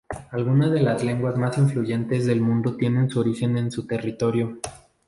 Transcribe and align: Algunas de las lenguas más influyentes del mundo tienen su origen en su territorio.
Algunas 0.31 0.71
de 0.71 0.81
las 0.81 1.03
lenguas 1.03 1.37
más 1.37 1.59
influyentes 1.59 2.25
del 2.25 2.41
mundo 2.41 2.75
tienen 2.75 3.07
su 3.07 3.19
origen 3.19 3.55
en 3.55 3.69
su 3.69 3.85
territorio. 3.85 4.57